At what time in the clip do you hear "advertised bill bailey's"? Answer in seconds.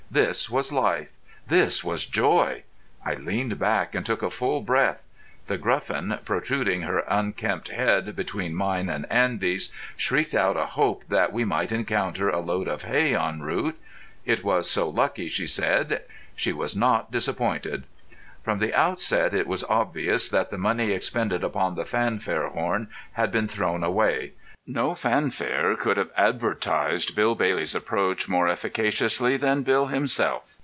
26.15-27.73